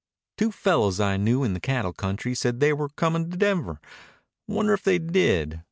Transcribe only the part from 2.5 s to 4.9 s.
they were comin' to Denver. Wonder if